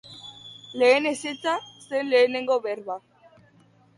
Lehen 0.83 1.07
ezetza 1.09 1.53
zen 1.83 2.09
lehenengo 2.13 2.57
berba. 2.65 2.99